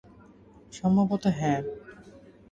[0.73, 1.59] সম্ভবত, হ্যাঁ।